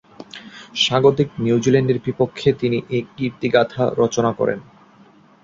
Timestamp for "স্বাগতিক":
0.75-1.29